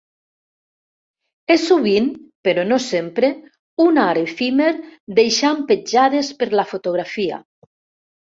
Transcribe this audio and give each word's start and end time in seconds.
És 1.55 1.65
sovint, 1.71 2.07
però 2.47 2.63
no 2.69 2.79
sempre, 2.85 3.29
un 3.85 4.01
Art 4.05 4.21
efímer 4.23 4.71
deixant 5.19 5.63
petjades 5.73 6.31
per 6.41 6.51
la 6.61 6.67
fotografia. 6.73 7.39